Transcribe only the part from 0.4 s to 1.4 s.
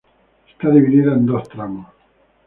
Está dividida en